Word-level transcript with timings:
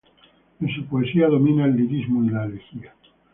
En 0.59 0.67
su 0.73 0.83
poesía 0.87 1.27
domina 1.27 1.65
el 1.65 1.75
lirismo 1.75 2.25
y 2.25 2.29
la 2.31 2.45
elegía. 2.45 2.95